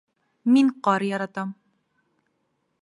Мин 0.53 0.71
ҡар 0.87 1.05
яратам 1.09 1.53